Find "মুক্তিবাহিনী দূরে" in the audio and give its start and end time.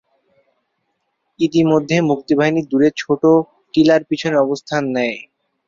2.09-2.89